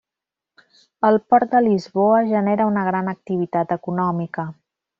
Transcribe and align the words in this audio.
El 1.09 1.19
port 1.33 1.51
de 1.51 1.61
Lisboa 1.67 2.23
genera 2.31 2.67
una 2.73 2.87
gran 2.89 3.13
activitat 3.15 3.77
econòmica. 3.79 4.49